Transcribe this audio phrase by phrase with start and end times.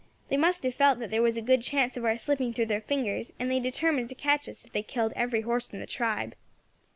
[0.29, 2.81] They must have felt that there was a good chance of our slipping through their
[2.81, 6.33] fingers, and they determined to catch us if they killed every horse in the tribe.